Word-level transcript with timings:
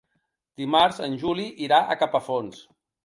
Dimarts 0.61 1.01
en 1.07 1.19
Juli 1.25 1.47
irà 1.67 1.79
a 1.83 1.99
Capafonts. 2.01 2.65